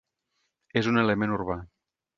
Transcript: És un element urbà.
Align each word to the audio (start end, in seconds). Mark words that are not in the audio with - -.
És 0.83 0.89
un 0.93 0.99
element 1.05 1.37
urbà. 1.39 1.63